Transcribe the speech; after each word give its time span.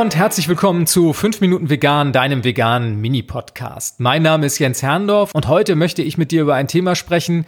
und 0.00 0.14
herzlich 0.14 0.46
willkommen 0.46 0.86
zu 0.86 1.14
5 1.14 1.40
Minuten 1.40 1.70
Vegan, 1.70 2.12
deinem 2.12 2.44
veganen 2.44 3.00
Mini-Podcast. 3.00 3.98
Mein 3.98 4.22
Name 4.22 4.44
ist 4.44 4.58
Jens 4.58 4.82
Herndorf 4.82 5.30
und 5.32 5.48
heute 5.48 5.74
möchte 5.74 6.02
ich 6.02 6.18
mit 6.18 6.32
dir 6.32 6.42
über 6.42 6.54
ein 6.54 6.68
Thema 6.68 6.94
sprechen, 6.94 7.46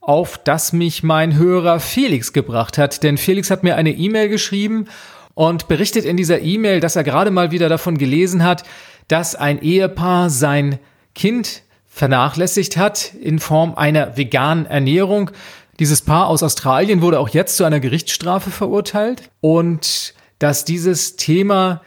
auf 0.00 0.38
das 0.38 0.72
mich 0.72 1.02
mein 1.02 1.36
Hörer 1.36 1.78
Felix 1.78 2.32
gebracht 2.32 2.78
hat. 2.78 3.02
Denn 3.02 3.18
Felix 3.18 3.50
hat 3.50 3.64
mir 3.64 3.76
eine 3.76 3.90
E-Mail 3.90 4.30
geschrieben 4.30 4.86
und 5.34 5.68
berichtet 5.68 6.06
in 6.06 6.16
dieser 6.16 6.40
E-Mail, 6.40 6.80
dass 6.80 6.96
er 6.96 7.04
gerade 7.04 7.30
mal 7.30 7.50
wieder 7.50 7.68
davon 7.68 7.98
gelesen 7.98 8.44
hat, 8.44 8.62
dass 9.08 9.34
ein 9.34 9.60
Ehepaar 9.60 10.30
sein 10.30 10.78
Kind 11.14 11.64
vernachlässigt 11.86 12.78
hat 12.78 13.12
in 13.20 13.38
Form 13.38 13.74
einer 13.74 14.16
veganen 14.16 14.64
Ernährung. 14.64 15.32
Dieses 15.78 16.00
Paar 16.00 16.28
aus 16.28 16.42
Australien 16.42 17.02
wurde 17.02 17.18
auch 17.18 17.28
jetzt 17.28 17.58
zu 17.58 17.64
einer 17.64 17.78
Gerichtsstrafe 17.78 18.50
verurteilt 18.50 19.30
und 19.42 20.14
dass 20.38 20.64
dieses 20.64 21.16
Thema 21.16 21.82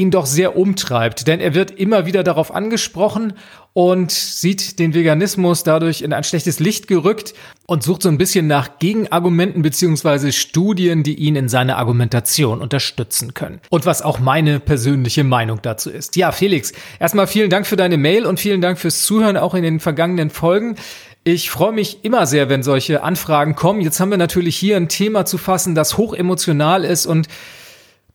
ihn 0.00 0.10
doch 0.10 0.26
sehr 0.26 0.56
umtreibt, 0.56 1.26
denn 1.26 1.40
er 1.40 1.54
wird 1.54 1.70
immer 1.70 2.04
wieder 2.04 2.22
darauf 2.22 2.54
angesprochen 2.54 3.32
und 3.72 4.10
sieht 4.10 4.78
den 4.78 4.94
Veganismus 4.94 5.62
dadurch 5.62 6.02
in 6.02 6.12
ein 6.12 6.24
schlechtes 6.24 6.60
Licht 6.60 6.86
gerückt 6.86 7.34
und 7.66 7.82
sucht 7.82 8.02
so 8.02 8.08
ein 8.08 8.18
bisschen 8.18 8.46
nach 8.46 8.78
Gegenargumenten 8.78 9.62
beziehungsweise 9.62 10.32
Studien, 10.32 11.02
die 11.02 11.14
ihn 11.14 11.34
in 11.34 11.48
seiner 11.48 11.78
Argumentation 11.78 12.60
unterstützen 12.60 13.32
können. 13.34 13.60
Und 13.70 13.86
was 13.86 14.02
auch 14.02 14.18
meine 14.18 14.60
persönliche 14.60 15.24
Meinung 15.24 15.60
dazu 15.62 15.90
ist. 15.90 16.16
Ja, 16.16 16.30
Felix, 16.30 16.72
erstmal 17.00 17.26
vielen 17.26 17.50
Dank 17.50 17.66
für 17.66 17.76
deine 17.76 17.96
Mail 17.96 18.26
und 18.26 18.38
vielen 18.38 18.60
Dank 18.60 18.78
fürs 18.78 19.02
Zuhören 19.02 19.36
auch 19.36 19.54
in 19.54 19.62
den 19.62 19.80
vergangenen 19.80 20.30
Folgen. 20.30 20.76
Ich 21.24 21.50
freue 21.50 21.72
mich 21.72 22.04
immer 22.04 22.26
sehr, 22.26 22.48
wenn 22.48 22.62
solche 22.62 23.02
Anfragen 23.02 23.54
kommen. 23.56 23.80
Jetzt 23.80 23.98
haben 23.98 24.10
wir 24.10 24.18
natürlich 24.18 24.56
hier 24.56 24.76
ein 24.76 24.88
Thema 24.88 25.24
zu 25.24 25.38
fassen, 25.38 25.74
das 25.74 25.96
hoch 25.96 26.14
emotional 26.14 26.84
ist 26.84 27.06
und 27.06 27.28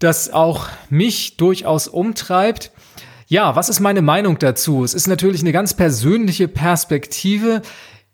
das 0.03 0.33
auch 0.33 0.67
mich 0.89 1.37
durchaus 1.37 1.87
umtreibt. 1.87 2.71
Ja, 3.27 3.55
was 3.55 3.69
ist 3.69 3.79
meine 3.79 4.01
Meinung 4.01 4.39
dazu? 4.39 4.83
Es 4.83 4.93
ist 4.93 5.07
natürlich 5.07 5.41
eine 5.41 5.53
ganz 5.53 5.73
persönliche 5.73 6.49
Perspektive. 6.49 7.61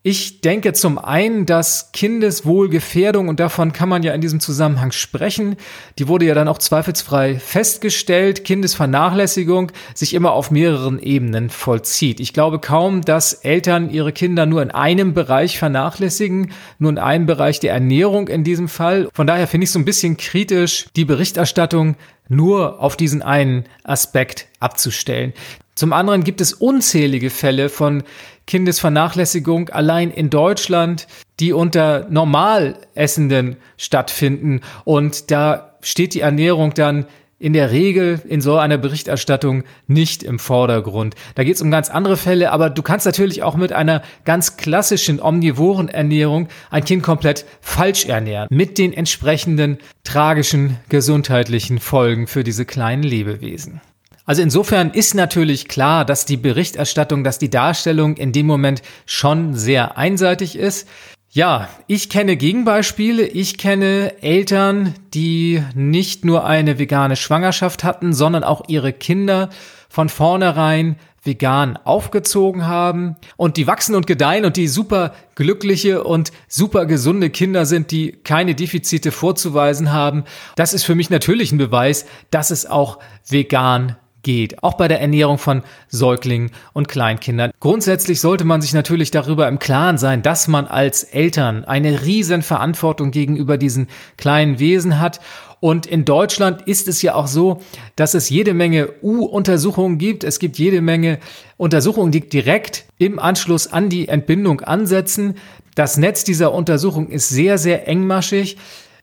Ich 0.04 0.40
denke 0.40 0.72
zum 0.72 1.00
einen, 1.00 1.46
dass 1.46 1.92
Kindeswohlgefährdung, 1.92 3.28
und 3.28 3.42
davon 3.42 3.74
kann 3.74 3.90
man 3.90 4.04
ja 4.04 4.14
in 4.14 4.22
diesem 4.22 4.40
Zusammenhang 4.40 4.94
sprechen, 4.94 5.58
die 6.00 6.08
wurde 6.08 6.26
ja 6.26 6.34
dann 6.34 6.48
auch 6.48 6.60
zweifelsfrei 6.60 7.38
festgestellt, 7.40 8.46
Kindesvernachlässigung 8.46 9.72
sich 9.94 10.14
immer 10.14 10.32
auf 10.32 10.50
mehreren 10.50 11.00
Ebenen 11.00 11.50
vollzieht. 11.50 12.22
Ich 12.22 12.32
glaube 12.32 12.60
kaum, 12.60 13.02
dass 13.02 13.34
Eltern 13.34 13.90
ihre 13.90 14.14
Kinder 14.14 14.46
nur 14.46 14.62
in 14.62 14.72
einem 14.72 15.14
Bereich 15.14 15.58
vernachlässigen, 15.58 16.54
nur 16.80 16.92
in 16.92 17.00
einem 17.00 17.26
Bereich 17.26 17.60
der 17.60 17.74
Ernährung 17.74 18.30
in 18.30 18.46
diesem 18.46 18.70
Fall. 18.70 19.10
Von 19.14 19.28
daher 19.28 19.48
finde 19.48 19.66
ich 19.66 19.72
so 19.72 19.80
ein 19.80 19.86
bisschen 19.86 20.16
kritisch, 20.16 20.86
die 20.96 21.06
Berichterstattung 21.06 21.98
nur 22.30 22.82
auf 22.82 22.96
diesen 22.96 23.22
einen 23.22 23.66
Aspekt 23.84 24.48
abzustellen. 24.60 25.34
Zum 25.78 25.94
anderen 25.94 26.24
gibt 26.24 26.42
es 26.42 26.54
unzählige 26.54 27.30
Fälle 27.30 27.70
von 27.70 28.02
Kindesvernachlässigung 28.48 29.70
allein 29.70 30.10
in 30.10 30.32
Deutschland, 30.32 31.06
die 31.40 31.54
unter 31.54 32.08
Normalessenden 32.10 33.58
stattfinden. 33.78 34.62
Und 34.86 35.30
da 35.30 35.78
steht 35.82 36.16
die 36.16 36.22
Ernährung 36.22 36.74
dann 36.74 37.06
in 37.38 37.54
der 37.54 37.70
Regel 37.70 38.20
in 38.28 38.42
so 38.42 38.58
einer 38.58 38.80
Berichterstattung 38.80 39.66
nicht 39.86 40.24
im 40.24 40.40
Vordergrund. 40.40 41.14
Da 41.36 41.44
geht 41.44 41.58
es 41.58 41.62
um 41.62 41.70
ganz 41.70 41.92
andere 41.92 42.18
Fälle, 42.18 42.52
aber 42.52 42.72
du 42.72 42.82
kannst 42.82 43.06
natürlich 43.06 43.44
auch 43.44 43.56
mit 43.56 43.72
einer 43.72 44.02
ganz 44.26 44.58
klassischen 44.58 45.22
omnivoren 45.22 45.90
Ernährung 45.90 46.48
ein 46.72 46.86
Kind 46.86 47.04
komplett 47.04 47.46
falsch 47.62 48.06
ernähren, 48.06 48.48
mit 48.50 48.80
den 48.80 48.94
entsprechenden 48.94 49.78
tragischen 50.04 50.78
gesundheitlichen 50.90 51.78
Folgen 51.78 52.26
für 52.26 52.44
diese 52.44 52.66
kleinen 52.66 53.04
Lebewesen. 53.04 53.80
Also 54.28 54.42
insofern 54.42 54.92
ist 54.92 55.16
natürlich 55.16 55.70
klar, 55.70 56.04
dass 56.04 56.26
die 56.26 56.36
Berichterstattung, 56.36 57.24
dass 57.24 57.40
die 57.40 57.50
Darstellung 57.50 58.18
in 58.18 58.34
dem 58.34 58.46
Moment 58.46 58.82
schon 59.06 59.56
sehr 59.56 59.98
einseitig 59.98 60.58
ist. 60.58 60.86
Ja, 61.32 61.70
ich 61.88 62.10
kenne 62.10 62.36
Gegenbeispiele. 62.36 63.26
Ich 63.26 63.58
kenne 63.58 64.22
Eltern, 64.22 64.96
die 65.14 65.64
nicht 65.76 66.26
nur 66.26 66.46
eine 66.46 66.78
vegane 66.78 67.16
Schwangerschaft 67.16 67.86
hatten, 67.86 68.12
sondern 68.12 68.44
auch 68.44 68.64
ihre 68.68 68.92
Kinder 68.92 69.50
von 69.88 70.10
vornherein 70.10 70.98
vegan 71.24 71.78
aufgezogen 71.78 72.66
haben 72.66 73.16
und 73.38 73.56
die 73.56 73.68
wachsen 73.68 73.96
und 73.96 74.08
gedeihen 74.08 74.44
und 74.44 74.58
die 74.58 74.68
super 74.68 75.14
glückliche 75.36 76.04
und 76.04 76.32
super 76.50 76.86
gesunde 76.86 77.30
Kinder 77.30 77.66
sind, 77.66 77.92
die 77.92 78.12
keine 78.12 78.56
Defizite 78.56 79.12
vorzuweisen 79.12 79.94
haben. 79.94 80.26
Das 80.56 80.74
ist 80.74 80.84
für 80.84 80.96
mich 80.96 81.10
natürlich 81.10 81.54
ein 81.54 81.58
Beweis, 81.58 82.06
dass 82.30 82.52
es 82.52 82.66
auch 82.66 83.00
vegan 83.28 83.96
geht, 84.28 84.62
auch 84.62 84.74
bei 84.74 84.90
der 84.90 85.00
Ernährung 85.00 85.38
von 85.38 85.64
Säuglingen 85.88 86.52
und 86.74 86.90
Kleinkindern. 86.90 87.52
Grundsätzlich 87.62 88.20
sollte 88.20 88.44
man 88.44 88.62
sich 88.62 88.74
natürlich 88.74 89.10
darüber 89.10 89.48
im 89.48 89.58
Klaren 89.58 89.98
sein, 89.98 90.22
dass 90.22 90.50
man 90.50 90.68
als 90.68 91.04
Eltern 91.04 91.64
eine 91.64 92.04
riesen 92.04 92.42
Verantwortung 92.42 93.12
gegenüber 93.12 93.58
diesen 93.58 93.88
kleinen 94.18 94.60
Wesen 94.60 95.00
hat 95.00 95.22
und 95.60 95.86
in 95.86 96.04
Deutschland 96.04 96.64
ist 96.64 96.90
es 96.90 97.02
ja 97.02 97.16
auch 97.16 97.28
so, 97.28 97.62
dass 97.96 98.14
es 98.14 98.30
jede 98.30 98.54
Menge 98.54 98.90
U-Untersuchungen 99.02 99.98
gibt. 99.98 100.24
Es 100.24 100.40
gibt 100.40 100.58
jede 100.58 100.82
Menge 100.82 101.20
Untersuchungen, 101.56 102.12
die 102.12 102.28
direkt 102.28 102.86
im 102.98 103.18
Anschluss 103.18 103.72
an 103.72 103.90
die 103.90 104.08
Entbindung 104.08 104.62
ansetzen. 104.62 105.36
Das 105.74 105.98
Netz 105.98 106.24
dieser 106.26 106.54
Untersuchung 106.54 107.08
ist 107.10 107.30
sehr, 107.30 107.58
sehr 107.58 107.88
engmaschig. 107.88 108.58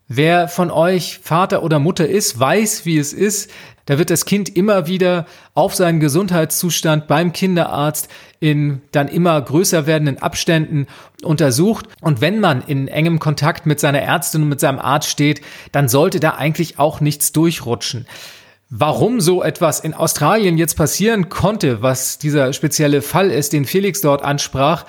Wer 0.08 0.48
von 0.48 0.70
euch 0.70 1.18
Vater 1.22 1.62
oder 1.62 1.78
Mutter 1.78 2.06
ist, 2.06 2.38
weiß, 2.38 2.84
wie 2.84 2.98
es 2.98 3.14
ist. 3.14 3.50
Da 3.86 3.98
wird 3.98 4.10
das 4.10 4.26
Kind 4.26 4.54
immer 4.54 4.86
wieder 4.86 5.26
auf 5.54 5.74
seinen 5.74 6.00
Gesundheitszustand 6.00 7.06
beim 7.06 7.32
Kinderarzt 7.32 8.08
in 8.38 8.82
dann 8.92 9.08
immer 9.08 9.40
größer 9.40 9.86
werdenden 9.86 10.18
Abständen 10.18 10.86
untersucht. 11.22 11.86
Und 12.02 12.20
wenn 12.20 12.40
man 12.40 12.62
in 12.62 12.88
engem 12.88 13.18
Kontakt 13.18 13.64
mit 13.64 13.80
seiner 13.80 14.00
Ärztin 14.00 14.42
und 14.42 14.48
mit 14.50 14.60
seinem 14.60 14.78
Arzt 14.78 15.08
steht, 15.08 15.40
dann 15.72 15.88
sollte 15.88 16.20
da 16.20 16.30
eigentlich 16.30 16.78
auch 16.78 17.00
nichts 17.00 17.32
durchrutschen. 17.32 18.06
Warum 18.68 19.20
so 19.20 19.42
etwas 19.42 19.80
in 19.80 19.94
Australien 19.94 20.58
jetzt 20.58 20.74
passieren 20.74 21.28
konnte, 21.28 21.80
was 21.80 22.18
dieser 22.18 22.52
spezielle 22.52 23.02
Fall 23.02 23.30
ist, 23.30 23.52
den 23.52 23.64
Felix 23.64 24.00
dort 24.00 24.22
ansprach, 24.22 24.84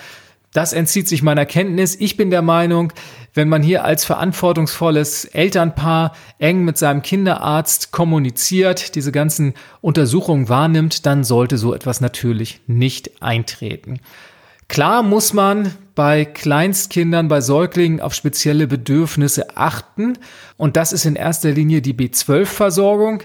das 0.53 0.71
entzieht 0.71 1.09
sich 1.09 1.21
meiner 1.21 1.45
Kenntnis. 1.45 1.95
Ich 1.99 2.15
bin 2.15 2.29
der 2.29 2.41
Meinung, 2.41 2.93
wenn 3.35 3.49
man 3.49 3.61
hier 3.61 3.83
als 3.83 4.05
verantwortungsvolles 4.05 5.25
Elternpaar 5.25 6.15
eng 6.39 6.63
mit 6.63 6.77
seinem 6.77 7.01
Kinderarzt 7.01 7.91
kommuniziert, 7.91 8.95
diese 8.95 9.11
ganzen 9.11 9.53
Untersuchungen 9.81 10.49
wahrnimmt, 10.49 11.05
dann 11.05 11.23
sollte 11.23 11.57
so 11.57 11.73
etwas 11.73 12.01
natürlich 12.01 12.61
nicht 12.65 13.21
eintreten. 13.21 13.99
Klar 14.67 15.03
muss 15.03 15.33
man 15.33 15.75
bei 15.93 16.25
Kleinstkindern, 16.25 17.27
bei 17.27 17.39
Säuglingen 17.41 18.01
auf 18.01 18.15
spezielle 18.15 18.67
Bedürfnisse 18.67 19.55
achten 19.57 20.17
und 20.57 20.75
das 20.75 20.91
ist 20.91 21.05
in 21.05 21.15
erster 21.15 21.51
Linie 21.51 21.81
die 21.81 21.93
B12-Versorgung. 21.93 23.21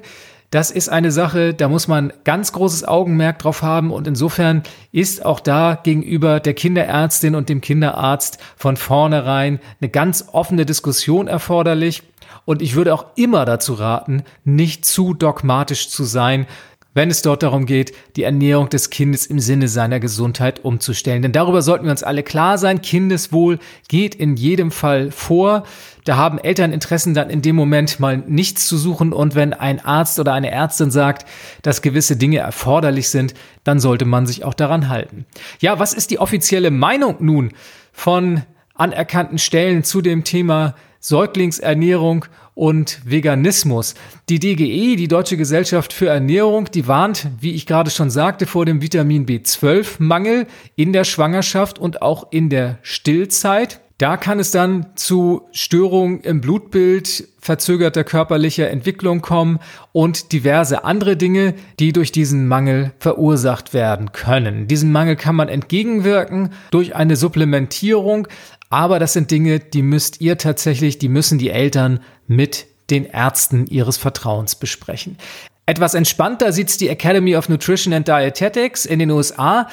Das 0.51 0.73
ist 0.73 0.89
eine 0.89 1.13
Sache, 1.13 1.55
da 1.55 1.69
muss 1.69 1.87
man 1.87 2.13
ganz 2.25 2.51
großes 2.53 2.83
Augenmerk 2.83 3.39
drauf 3.39 3.63
haben 3.63 3.93
und 3.93 4.09
insofern 4.09 4.65
ist 4.91 5.25
auch 5.25 5.39
da 5.39 5.79
gegenüber 5.81 6.41
der 6.41 6.55
Kinderärztin 6.55 7.37
und 7.37 7.49
dem 7.49 7.61
Kinderarzt 7.61 8.39
von 8.57 8.77
vornherein 8.77 9.61
eine 9.81 9.91
ganz 9.91 10.27
offene 10.33 10.67
Diskussion 10.67 11.29
erforderlich. 11.29 12.03
Und 12.47 12.63
ich 12.63 12.75
würde 12.75 12.93
auch 12.95 13.07
immer 13.15 13.45
dazu 13.45 13.75
raten, 13.75 14.25
nicht 14.43 14.85
zu 14.85 15.15
dogmatisch 15.15 15.89
zu 15.89 16.03
sein, 16.03 16.47
wenn 16.93 17.11
es 17.11 17.23
dort 17.23 17.43
darum 17.43 17.67
geht, 17.67 17.93
die 18.17 18.25
Ernährung 18.25 18.69
des 18.69 18.91
Kindes 18.91 19.27
im 19.27 19.39
Sinne 19.39 19.69
seiner 19.69 20.01
Gesundheit 20.01 20.65
umzustellen. 20.65 21.23
Denn 21.23 21.33
darüber 21.33 21.63
sollten 21.63 21.85
wir 21.85 21.93
uns 21.93 22.03
alle 22.03 22.23
klar 22.23 22.59
sein. 22.59 22.83
Kindeswohl 22.83 23.59
geht 23.89 24.15
in 24.15 24.37
jedem 24.37 24.71
Fall 24.73 25.13
vor. 25.13 25.63
Da 26.05 26.17
haben 26.17 26.39
Elterninteressen 26.39 27.15
dann 27.15 27.31
in 27.31 27.43
dem 27.43 27.55
Moment 27.55 28.01
mal 28.01 28.19
nichts 28.19 28.67
zu 28.67 28.77
suchen. 28.77 29.13
Und 29.13 29.35
wenn 29.35 29.53
ein 29.53 29.85
Arzt 29.85 30.19
oder 30.19 30.33
eine 30.33 30.51
Ärztin 30.51 30.91
sagt, 30.91 31.27
dass 31.63 31.83
gewisse 31.83 32.17
Dinge 32.17 32.39
erforderlich 32.39 33.09
sind, 33.09 33.35
dann 33.63 33.79
sollte 33.79 34.05
man 34.05 34.27
sich 34.27 34.45
auch 34.45 34.55
daran 34.55 34.89
halten. 34.89 35.27
Ja, 35.61 35.79
was 35.79 35.95
ist 35.95 36.11
die 36.11 36.19
offizielle 36.19 36.71
Meinung 36.73 37.17
nun 37.21 37.53
von 37.93 38.43
anerkannten 38.75 39.39
Stellen 39.39 39.85
zu 39.85 40.01
dem 40.01 40.25
Thema 40.25 40.75
Säuglingsernährung 41.01 42.27
und 42.61 43.01
Veganismus. 43.07 43.95
Die 44.29 44.39
DGE, 44.39 44.97
die 44.97 45.09
Deutsche 45.09 45.39
Gesellschaft 45.39 45.95
für 45.95 46.09
Ernährung, 46.09 46.67
die 46.71 46.87
warnt, 46.87 47.27
wie 47.41 47.55
ich 47.55 47.65
gerade 47.65 47.91
schon 47.91 48.11
sagte, 48.11 48.45
vor 48.45 48.67
dem 48.67 48.83
Vitamin 48.83 49.25
B12-Mangel 49.25 50.47
in 50.77 50.93
der 50.93 51.05
Schwangerschaft 51.05 51.79
und 51.79 52.03
auch 52.03 52.31
in 52.33 52.51
der 52.51 52.79
Stillzeit. 52.83 53.81
Da 53.97 54.19
kann 54.19 54.39
es 54.39 54.51
dann 54.51 54.87
zu 54.95 55.49
Störungen 55.53 56.21
im 56.21 56.43
Blutbild, 56.43 57.29
verzögerter 57.39 58.05
körperlicher 58.05 58.69
Entwicklung 58.69 59.23
kommen 59.23 59.59
und 59.93 60.33
diverse 60.33 60.85
andere 60.85 61.17
Dinge, 61.17 61.55
die 61.79 61.93
durch 61.95 62.13
diesen 62.13 62.47
Mangel 62.47 62.93
verursacht 62.99 63.73
werden 63.73 64.13
können. 64.13 64.69
Diesen 64.69 64.93
Mangel 64.93 65.17
kann 65.17 65.37
man 65.37 65.49
entgegenwirken 65.49 66.51
durch 66.71 66.95
eine 66.95 67.17
Supplementierung, 67.17 68.29
aber 68.71 68.99
das 69.01 69.13
sind 69.13 69.31
Dinge, 69.31 69.59
die 69.59 69.83
müsst 69.83 70.21
ihr 70.21 70.39
tatsächlich, 70.39 70.99
die 70.99 71.09
müssen 71.09 71.39
die 71.39 71.51
Eltern 71.51 72.01
mit 72.27 72.67
den 72.89 73.05
Ärzten 73.05 73.67
ihres 73.67 73.97
Vertrauens 73.97 74.55
besprechen. 74.55 75.19
Etwas 75.67 75.95
entspannter 75.95 76.53
sieht's 76.53 76.79
die 76.79 76.89
Academy 76.89 77.37
of 77.37 77.49
Nutrition 77.49 77.93
and 77.93 78.09
Dietetics 78.09 78.87
in 78.87 78.99
den 78.99 79.11
USA. 79.11 79.69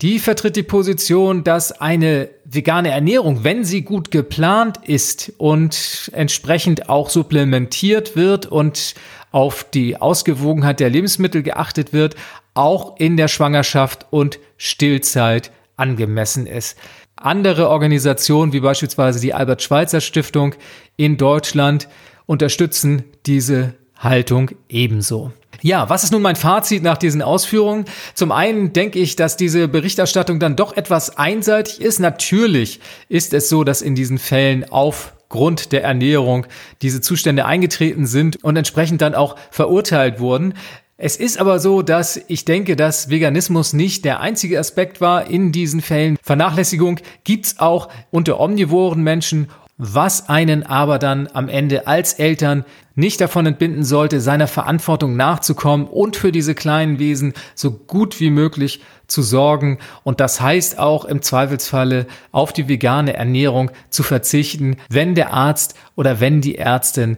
Die 0.00 0.18
vertritt 0.18 0.56
die 0.56 0.62
Position, 0.62 1.44
dass 1.44 1.72
eine 1.72 2.28
vegane 2.44 2.90
Ernährung, 2.90 3.44
wenn 3.44 3.64
sie 3.64 3.82
gut 3.82 4.10
geplant 4.10 4.78
ist 4.82 5.32
und 5.38 6.10
entsprechend 6.12 6.88
auch 6.88 7.08
supplementiert 7.08 8.16
wird 8.16 8.46
und 8.46 8.94
auf 9.30 9.64
die 9.64 9.96
Ausgewogenheit 9.96 10.80
der 10.80 10.90
Lebensmittel 10.90 11.42
geachtet 11.42 11.92
wird, 11.92 12.16
auch 12.54 12.98
in 12.98 13.16
der 13.16 13.28
Schwangerschaft 13.28 14.06
und 14.10 14.38
Stillzeit 14.56 15.52
angemessen 15.76 16.46
ist. 16.46 16.76
Andere 17.24 17.68
Organisationen 17.68 18.52
wie 18.52 18.60
beispielsweise 18.60 19.20
die 19.20 19.34
Albert 19.34 19.62
Schweitzer 19.62 20.00
Stiftung 20.00 20.54
in 20.96 21.16
Deutschland 21.16 21.88
unterstützen 22.26 23.04
diese 23.26 23.74
Haltung 23.96 24.50
ebenso. 24.68 25.32
Ja, 25.60 25.88
was 25.88 26.02
ist 26.02 26.10
nun 26.10 26.22
mein 26.22 26.34
Fazit 26.34 26.82
nach 26.82 26.98
diesen 26.98 27.22
Ausführungen? 27.22 27.84
Zum 28.14 28.32
einen 28.32 28.72
denke 28.72 28.98
ich, 28.98 29.14
dass 29.14 29.36
diese 29.36 29.68
Berichterstattung 29.68 30.40
dann 30.40 30.56
doch 30.56 30.76
etwas 30.76 31.16
einseitig 31.16 31.80
ist. 31.80 32.00
Natürlich 32.00 32.80
ist 33.08 33.32
es 33.32 33.48
so, 33.48 33.62
dass 33.62 33.80
in 33.80 33.94
diesen 33.94 34.18
Fällen 34.18 34.68
aufgrund 34.68 35.70
der 35.70 35.84
Ernährung 35.84 36.46
diese 36.82 37.00
Zustände 37.00 37.44
eingetreten 37.44 38.06
sind 38.06 38.42
und 38.42 38.56
entsprechend 38.56 39.02
dann 39.02 39.14
auch 39.14 39.36
verurteilt 39.52 40.18
wurden. 40.18 40.54
Es 40.96 41.16
ist 41.16 41.38
aber 41.38 41.58
so, 41.58 41.82
dass 41.82 42.20
ich 42.28 42.44
denke, 42.44 42.76
dass 42.76 43.10
Veganismus 43.10 43.72
nicht 43.72 44.04
der 44.04 44.20
einzige 44.20 44.58
Aspekt 44.58 45.00
war 45.00 45.26
in 45.26 45.50
diesen 45.50 45.80
Fällen. 45.80 46.16
Vernachlässigung 46.22 47.00
gibt's 47.24 47.58
auch 47.58 47.88
unter 48.10 48.38
omnivoren 48.38 49.02
Menschen 49.02 49.48
was 49.84 50.28
einen 50.28 50.64
aber 50.64 51.00
dann 51.00 51.28
am 51.32 51.48
Ende 51.48 51.88
als 51.88 52.14
Eltern 52.14 52.64
nicht 52.94 53.20
davon 53.20 53.46
entbinden 53.46 53.84
sollte, 53.84 54.20
seiner 54.20 54.46
Verantwortung 54.46 55.16
nachzukommen 55.16 55.88
und 55.88 56.14
für 56.14 56.30
diese 56.30 56.54
kleinen 56.54 56.98
Wesen 57.00 57.32
so 57.56 57.72
gut 57.72 58.20
wie 58.20 58.30
möglich 58.30 58.82
zu 59.08 59.22
sorgen. 59.22 59.78
Und 60.04 60.20
das 60.20 60.40
heißt 60.40 60.78
auch 60.78 61.04
im 61.04 61.20
Zweifelsfalle 61.20 62.06
auf 62.30 62.52
die 62.52 62.68
vegane 62.68 63.14
Ernährung 63.14 63.70
zu 63.88 64.04
verzichten, 64.04 64.76
wenn 64.88 65.14
der 65.14 65.32
Arzt 65.32 65.74
oder 65.96 66.20
wenn 66.20 66.40
die 66.40 66.58
Ärztin 66.58 67.16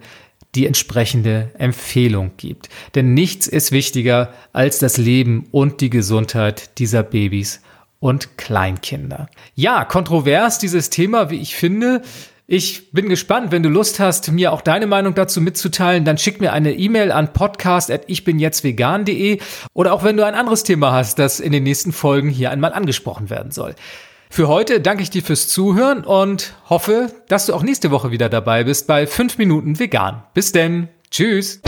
die 0.55 0.67
entsprechende 0.67 1.51
Empfehlung 1.59 2.33
gibt. 2.37 2.69
Denn 2.95 3.15
nichts 3.15 3.47
ist 3.47 3.73
wichtiger 3.73 4.33
als 4.53 4.79
das 4.79 4.97
Leben 4.97 5.47
und 5.51 5.81
die 5.81 5.91
Gesundheit 5.91 6.79
dieser 6.79 7.03
Babys 7.03 7.61
und 8.01 8.37
Kleinkinder. 8.37 9.29
Ja, 9.55 9.85
kontrovers 9.85 10.59
dieses 10.59 10.91
Thema, 10.91 11.31
wie 11.31 11.41
ich 11.41 11.57
finde. 11.57 12.03
Ich 12.47 12.93
bin 12.93 13.09
gespannt, 13.09 13.53
wenn 13.53 13.63
du 13.63 13.71
Lust 13.71 14.01
hast, 14.01 14.31
mir 14.31 14.53
auch 14.53 14.61
deine 14.61 14.87
Meinung 14.87 15.15
dazu 15.15 15.41
mitzuteilen, 15.41 16.05
dann 16.05 16.19
schick 16.19 16.43
mir 16.43 16.53
eine 16.53 16.75
E-Mail 16.75 17.11
an 17.11 17.33
podcast@ichbinjetztvegan.de 17.33 19.39
oder 19.73 19.95
auch 19.95 20.05
wenn 20.05 20.19
du 20.19 20.27
ein 20.27 20.35
anderes 20.35 20.63
Thema 20.63 20.93
hast, 20.93 21.19
das 21.19 21.41
in 21.41 21.53
den 21.53 21.63
nächsten 21.63 21.93
Folgen 21.93 22.29
hier 22.29 22.51
einmal 22.51 22.75
angesprochen 22.75 23.31
werden 23.31 23.51
soll. 23.51 23.75
Für 24.35 24.49
heute 24.49 24.81
danke 24.81 25.05
ich 25.05 25.11
dir 25.11 25.23
fürs 25.23 25.47
Zuhören 25.47 26.03
und 26.03 26.55
hoffe, 26.69 27.13
dass 27.29 27.47
du 27.47 27.55
auch 27.55 27.63
nächste 27.63 27.93
Woche 27.93 28.11
wieder 28.11 28.29
dabei 28.29 28.65
bist 28.65 28.89
bei 28.89 29.07
5 29.07 29.39
Minuten 29.39 29.79
vegan. 29.79 30.25
Bis 30.35 30.51
denn. 30.51 30.89
Tschüss. 31.09 31.61